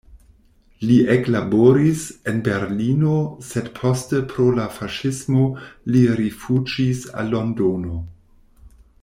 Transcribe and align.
Li 0.91 0.95
eklaboris 1.15 2.05
en 2.31 2.39
Berlino, 2.47 3.17
sed 3.49 3.69
poste 3.81 4.23
pro 4.33 4.47
la 4.61 4.67
faŝismo 4.79 5.45
li 5.97 6.03
rifuĝis 6.23 7.05
al 7.23 7.31
Londono. 7.37 8.01